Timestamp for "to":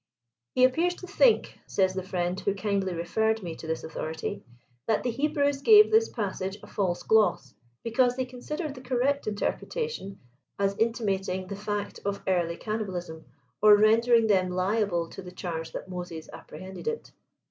0.95-1.05, 3.57-3.67, 15.09-15.21